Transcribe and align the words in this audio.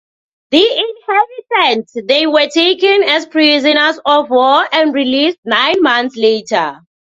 The 0.49 0.97
inhabitants 1.07 1.95
there 2.07 2.27
were 2.31 2.47
taken 2.49 3.03
as 3.03 3.27
prisoners 3.27 3.99
of 4.03 4.31
war 4.31 4.67
and 4.73 4.95
released 4.95 5.37
nine 5.45 5.79
months 5.79 6.15
later. 6.15 6.79